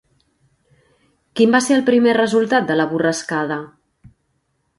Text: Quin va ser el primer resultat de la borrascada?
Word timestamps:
Quin 1.39 1.53
va 1.55 1.61
ser 1.65 1.75
el 1.75 1.83
primer 1.91 2.15
resultat 2.19 2.67
de 2.73 2.79
la 2.81 2.89
borrascada? 2.95 3.61